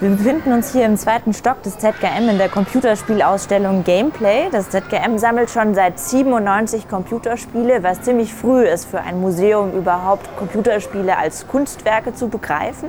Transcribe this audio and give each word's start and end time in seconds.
Wir 0.00 0.10
befinden 0.10 0.52
uns 0.52 0.72
hier 0.72 0.86
im 0.86 0.96
zweiten 0.96 1.32
Stock 1.32 1.62
des 1.62 1.78
ZKM 1.78 2.28
in 2.28 2.36
der 2.36 2.48
Computerspielausstellung 2.48 3.84
Gameplay. 3.84 4.48
Das 4.50 4.68
ZKM 4.68 5.18
sammelt 5.18 5.50
schon 5.50 5.72
seit 5.76 6.00
97 6.00 6.88
Computerspiele, 6.88 7.84
was 7.84 8.02
ziemlich 8.02 8.34
früh 8.34 8.64
ist 8.64 8.86
für 8.86 9.00
ein 9.00 9.20
Museum 9.20 9.72
überhaupt 9.72 10.36
Computerspiele 10.36 11.16
als 11.16 11.46
Kunstwerke 11.46 12.12
zu 12.12 12.26
begreifen. 12.26 12.88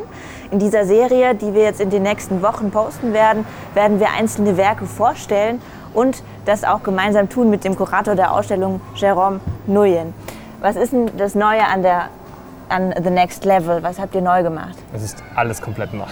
In 0.50 0.58
dieser 0.58 0.86
Serie, 0.86 1.36
die 1.36 1.54
wir 1.54 1.62
jetzt 1.62 1.80
in 1.80 1.92
den 1.92 2.02
nächsten 2.02 2.42
Wochen 2.42 2.72
posten 2.72 3.14
werden, 3.14 3.46
werden 3.76 4.00
wir 4.00 4.08
einzelne 4.18 4.58
Werke 4.58 4.88
vorstellen 4.88 5.62
und 5.94 6.24
das 6.46 6.64
auch 6.64 6.82
gemeinsam 6.82 7.30
tun 7.30 7.52
mit 7.52 7.64
dem 7.64 7.76
Kurator 7.76 8.16
der 8.16 8.34
Ausstellung, 8.34 8.82
Jérôme 8.96 9.42
Nuyen. 9.68 10.16
Was 10.60 10.76
ist 10.76 10.92
denn 10.92 11.12
das 11.18 11.36
Neue 11.36 11.68
an 11.68 11.84
der 11.84 12.10
an 12.70 12.94
The 13.02 13.10
Next 13.10 13.46
Level? 13.46 13.82
Was 13.84 14.00
habt 14.00 14.16
ihr 14.16 14.22
neu 14.22 14.44
gemacht? 14.44 14.76
Es 14.94 15.04
ist 15.04 15.24
alles 15.36 15.62
komplett 15.62 15.94
neu. 15.94 16.06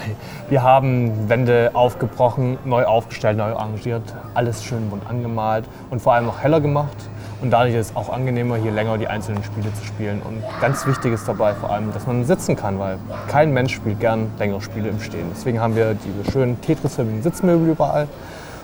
Wir 0.50 0.64
haben 0.64 1.30
Wände 1.30 1.72
aufgebrochen, 1.74 2.58
neu 2.66 2.86
aufgestellt, 2.86 3.38
neu 3.38 3.54
arrangiert, 3.54 4.04
alles 4.34 4.64
schön 4.64 4.90
bunt 4.90 5.08
angemalt 5.10 5.66
und 5.90 6.02
vor 6.02 6.14
allem 6.14 6.30
auch 6.30 6.40
heller 6.40 6.62
gemacht. 6.62 6.96
Und 7.42 7.52
dadurch 7.52 7.76
ist 7.76 7.90
es 7.92 7.96
auch 7.96 8.10
angenehmer, 8.10 8.56
hier 8.56 8.72
länger 8.72 8.98
die 8.98 9.08
einzelnen 9.08 9.44
Spiele 9.44 9.74
zu 9.74 9.84
spielen. 9.84 10.22
Und 10.22 10.42
ganz 10.62 10.86
wichtig 10.86 11.14
ist 11.14 11.28
dabei 11.28 11.54
vor 11.54 11.72
allem, 11.72 11.92
dass 11.94 12.08
man 12.08 12.24
sitzen 12.24 12.56
kann, 12.56 12.80
weil 12.80 12.98
kein 13.28 13.52
Mensch 13.52 13.76
spielt 13.76 14.00
gern 14.00 14.32
längere 14.40 14.62
Spiele 14.62 14.90
im 14.90 15.02
Stehen. 15.02 15.28
Deswegen 15.32 15.60
haben 15.60 15.76
wir 15.76 15.96
diese 15.96 16.32
schönen 16.32 16.62
Tetris-förmigen 16.62 17.22
Sitzmöbel 17.22 17.70
überall. 17.70 18.08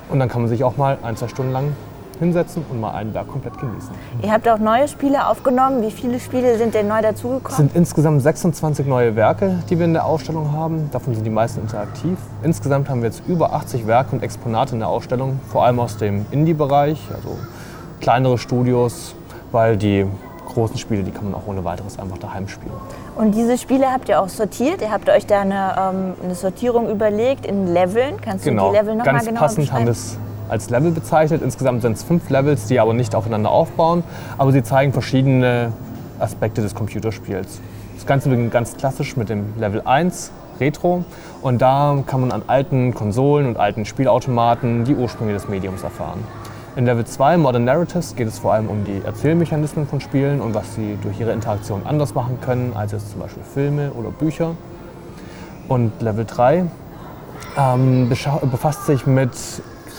Und 0.09 0.19
dann 0.19 0.29
kann 0.29 0.41
man 0.41 0.49
sich 0.49 0.63
auch 0.63 0.77
mal 0.77 0.97
ein, 1.03 1.17
zwei 1.17 1.27
Stunden 1.27 1.51
lang 1.51 1.73
hinsetzen 2.19 2.65
und 2.69 2.79
mal 2.79 2.91
einen 2.91 3.13
Berg 3.13 3.27
komplett 3.27 3.57
genießen. 3.57 3.89
Ihr 4.21 4.31
habt 4.31 4.47
auch 4.47 4.59
neue 4.59 4.87
Spiele 4.87 5.27
aufgenommen. 5.27 5.81
Wie 5.81 5.91
viele 5.91 6.19
Spiele 6.19 6.57
sind 6.57 6.73
denn 6.73 6.87
neu 6.87 7.01
dazugekommen? 7.01 7.51
Es 7.51 7.57
sind 7.57 7.75
insgesamt 7.75 8.21
26 8.21 8.85
neue 8.85 9.15
Werke, 9.15 9.63
die 9.69 9.77
wir 9.79 9.85
in 9.85 9.93
der 9.93 10.05
Ausstellung 10.05 10.51
haben. 10.51 10.89
Davon 10.91 11.15
sind 11.15 11.23
die 11.23 11.29
meisten 11.29 11.61
interaktiv. 11.61 12.17
Insgesamt 12.43 12.89
haben 12.89 13.01
wir 13.01 13.09
jetzt 13.09 13.23
über 13.27 13.53
80 13.53 13.87
Werke 13.87 14.15
und 14.15 14.23
Exponate 14.23 14.73
in 14.73 14.79
der 14.79 14.89
Ausstellung, 14.89 15.39
vor 15.49 15.65
allem 15.65 15.79
aus 15.79 15.97
dem 15.97 16.25
Indie-Bereich, 16.31 16.99
also 17.15 17.37
kleinere 18.01 18.37
Studios, 18.37 19.15
weil 19.51 19.77
die 19.77 20.05
großen 20.49 20.77
Spiele, 20.77 21.03
die 21.03 21.11
kann 21.11 21.25
man 21.25 21.35
auch 21.35 21.47
ohne 21.47 21.63
weiteres 21.63 21.99
einfach 21.99 22.17
daheim 22.17 22.47
spielen. 22.47 22.73
Und 23.15 23.35
diese 23.35 23.57
Spiele 23.57 23.91
habt 23.91 24.09
ihr 24.09 24.21
auch 24.21 24.29
sortiert. 24.29 24.81
Ihr 24.81 24.91
habt 24.91 25.09
euch 25.09 25.25
da 25.25 25.41
eine, 25.41 25.75
ähm, 25.77 26.13
eine 26.23 26.35
Sortierung 26.35 26.89
überlegt 26.89 27.45
in 27.45 27.73
Leveln. 27.73 28.19
Kannst 28.21 28.45
genau. 28.45 28.67
du 28.67 28.71
die 28.71 28.77
Level 28.77 28.95
nochmal 28.95 29.13
Ganz 29.13 29.25
genau 29.27 29.39
passend 29.39 29.71
haben 29.71 29.85
wir 29.85 29.91
es 29.91 30.17
als 30.49 30.69
Level 30.69 30.91
bezeichnet. 30.91 31.41
Insgesamt 31.41 31.81
sind 31.81 31.93
es 31.93 32.03
fünf 32.03 32.29
Levels, 32.29 32.67
die 32.67 32.79
aber 32.79 32.93
nicht 32.93 33.15
aufeinander 33.15 33.49
aufbauen, 33.49 34.03
aber 34.37 34.51
sie 34.51 34.63
zeigen 34.63 34.93
verschiedene 34.93 35.71
Aspekte 36.19 36.61
des 36.61 36.75
Computerspiels. 36.75 37.61
Das 37.95 38.05
Ganze 38.05 38.29
beginnt 38.29 38.51
ganz 38.51 38.77
klassisch 38.77 39.15
mit 39.17 39.29
dem 39.29 39.53
Level 39.57 39.81
1, 39.85 40.31
Retro. 40.59 41.03
Und 41.41 41.61
da 41.61 42.03
kann 42.05 42.21
man 42.21 42.31
an 42.31 42.43
alten 42.47 42.93
Konsolen 42.93 43.47
und 43.47 43.57
alten 43.57 43.85
Spielautomaten 43.85 44.83
die 44.83 44.95
Ursprünge 44.95 45.33
des 45.33 45.47
Mediums 45.47 45.83
erfahren. 45.83 46.19
In 46.75 46.85
Level 46.85 47.05
2, 47.05 47.37
Modern 47.37 47.65
Narratives, 47.65 48.15
geht 48.15 48.27
es 48.27 48.39
vor 48.39 48.53
allem 48.53 48.67
um 48.67 48.85
die 48.85 49.01
Erzählmechanismen 49.03 49.87
von 49.87 49.99
Spielen 49.99 50.39
und 50.39 50.53
was 50.53 50.75
sie 50.75 50.97
durch 51.01 51.19
ihre 51.19 51.31
Interaktion 51.31 51.81
anders 51.85 52.13
machen 52.13 52.39
können 52.41 52.73
als 52.75 52.91
jetzt 52.91 53.11
zum 53.11 53.21
Beispiel 53.21 53.43
Filme 53.43 53.91
oder 53.91 54.11
Bücher. 54.11 54.51
Und 55.67 55.91
Level 56.01 56.25
3 56.25 56.65
ähm, 57.57 58.09
befasst 58.09 58.85
sich 58.85 59.05
mit 59.05 59.31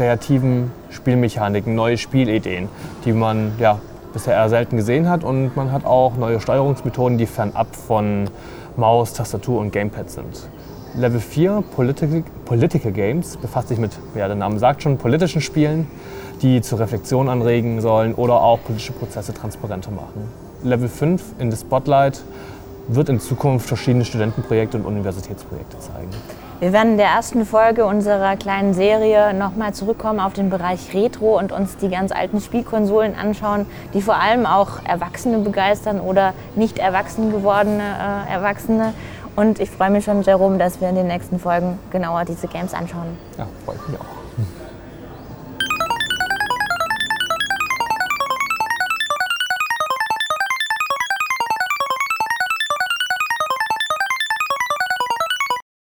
kreativen 0.01 0.73
Spielmechaniken, 0.89 1.75
neue 1.75 1.99
Spielideen, 1.99 2.71
die 3.05 3.13
man 3.13 3.53
ja, 3.59 3.81
bisher 4.15 4.33
eher 4.33 4.49
selten 4.49 4.79
gesehen 4.79 5.11
hat. 5.11 5.25
Und 5.25 5.55
man 5.57 5.73
hat 5.73 5.85
auch 5.85 6.17
neue 6.17 6.41
Steuerungsmethoden, 6.41 7.19
die 7.19 7.27
fernab 7.27 7.77
von 7.77 8.31
Maus, 8.79 9.13
Tastatur 9.13 9.61
und 9.61 9.73
Gamepad 9.73 10.09
sind. 10.09 10.49
Level 10.97 11.21
4, 11.21 11.63
Political, 11.77 12.25
Political 12.47 12.93
Games, 12.93 13.37
befasst 13.37 13.69
sich 13.69 13.79
mit, 13.79 13.93
ja, 14.15 14.27
der 14.27 14.37
Name 14.37 14.59
sagt 14.59 14.83
schon, 14.83 14.97
politischen 14.97 15.43
Spielen, 15.43 15.87
die 16.41 16.63
zur 16.63 16.81
Reflexion 16.81 17.29
anregen 17.29 17.83
sollen 17.83 18.15
oder 18.15 18.41
auch 18.41 18.59
politische 18.65 18.93
Prozesse 18.93 19.35
transparenter 19.35 19.91
machen. 19.91 20.29
Level 20.63 20.89
5, 20.89 21.35
in 21.39 21.51
the 21.51 21.59
Spotlight, 21.59 22.23
wird 22.89 23.09
in 23.09 23.21
Zukunft 23.21 23.67
verschiedene 23.67 24.05
Studentenprojekte 24.05 24.77
und 24.77 24.85
Universitätsprojekte 24.85 25.79
zeigen. 25.79 26.11
Wir 26.61 26.75
werden 26.75 26.93
in 26.93 26.97
der 26.99 27.07
ersten 27.07 27.47
Folge 27.47 27.87
unserer 27.87 28.37
kleinen 28.37 28.75
Serie 28.75 29.33
nochmal 29.33 29.73
zurückkommen 29.73 30.21
auf 30.21 30.35
den 30.35 30.51
Bereich 30.51 30.93
Retro 30.93 31.39
und 31.39 31.53
uns 31.53 31.79
die 31.79 31.89
ganz 31.89 32.13
alten 32.13 32.41
Spielkonsolen 32.41 33.15
anschauen, 33.15 33.65
die 33.95 34.03
vor 34.03 34.17
allem 34.17 34.45
auch 34.45 34.85
Erwachsene 34.85 35.39
begeistern 35.39 36.01
oder 36.01 36.35
nicht 36.57 36.79
erwachsen 36.79 37.31
gewordene 37.31 37.83
äh, 37.83 38.33
Erwachsene. 38.33 38.93
Und 39.37 39.59
ich 39.59 39.71
freue 39.71 39.91
mich 39.91 40.05
schon, 40.05 40.21
Jerome, 40.21 40.59
dass 40.59 40.83
wir 40.83 40.91
in 40.91 40.97
den 40.97 41.07
nächsten 41.07 41.39
Folgen 41.39 41.79
genauer 41.91 42.27
diese 42.27 42.47
Games 42.47 42.75
anschauen. 42.75 43.17
Ja, 43.39 43.47
freut 43.65 43.89
mich 43.89 43.99
auch. 43.99 44.20